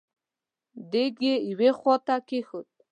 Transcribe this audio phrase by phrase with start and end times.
[0.91, 2.67] دېګ يې يوې خواته کېښود.